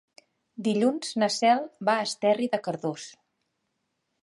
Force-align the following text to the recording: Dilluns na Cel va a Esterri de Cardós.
Dilluns 0.67 1.11
na 1.23 1.29
Cel 1.35 1.61
va 1.91 1.95
a 1.97 2.07
Esterri 2.09 2.51
de 2.57 2.61
Cardós. 2.69 3.09